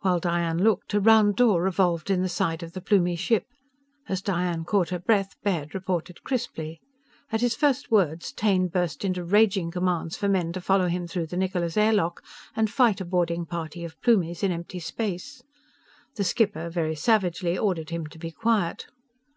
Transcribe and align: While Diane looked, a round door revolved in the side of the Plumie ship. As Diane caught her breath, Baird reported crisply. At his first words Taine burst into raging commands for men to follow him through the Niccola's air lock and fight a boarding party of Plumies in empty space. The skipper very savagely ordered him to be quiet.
While 0.00 0.18
Diane 0.18 0.58
looked, 0.64 0.92
a 0.92 0.98
round 0.98 1.36
door 1.36 1.62
revolved 1.62 2.10
in 2.10 2.20
the 2.20 2.28
side 2.28 2.64
of 2.64 2.72
the 2.72 2.80
Plumie 2.80 3.14
ship. 3.14 3.46
As 4.08 4.20
Diane 4.20 4.64
caught 4.64 4.88
her 4.88 4.98
breath, 4.98 5.36
Baird 5.44 5.72
reported 5.72 6.24
crisply. 6.24 6.80
At 7.30 7.42
his 7.42 7.54
first 7.54 7.88
words 7.88 8.32
Taine 8.32 8.66
burst 8.66 9.04
into 9.04 9.22
raging 9.22 9.70
commands 9.70 10.16
for 10.16 10.26
men 10.28 10.52
to 10.54 10.60
follow 10.60 10.88
him 10.88 11.06
through 11.06 11.26
the 11.28 11.36
Niccola's 11.36 11.76
air 11.76 11.92
lock 11.92 12.24
and 12.56 12.68
fight 12.68 13.00
a 13.00 13.04
boarding 13.04 13.46
party 13.46 13.84
of 13.84 14.00
Plumies 14.02 14.42
in 14.42 14.50
empty 14.50 14.80
space. 14.80 15.44
The 16.16 16.24
skipper 16.24 16.68
very 16.68 16.96
savagely 16.96 17.56
ordered 17.56 17.90
him 17.90 18.08
to 18.08 18.18
be 18.18 18.32
quiet. 18.32 18.86